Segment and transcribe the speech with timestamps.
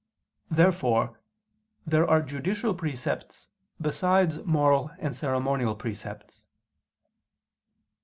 [0.49, 1.19] Therefore
[1.85, 6.41] there are judicial precepts besides moral and ceremonial precepts.